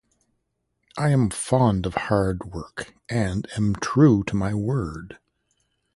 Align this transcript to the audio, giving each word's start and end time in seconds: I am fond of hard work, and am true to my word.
I 0.97 1.09
am 1.09 1.29
fond 1.29 1.85
of 1.85 1.93
hard 1.93 2.45
work, 2.45 2.95
and 3.07 3.47
am 3.55 3.75
true 3.75 4.23
to 4.23 4.35
my 4.35 4.51
word. 4.51 5.19